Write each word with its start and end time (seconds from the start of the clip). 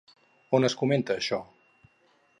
On 0.59 0.65
es 0.69 0.75
comenta 0.79 1.19
això? 1.19 1.41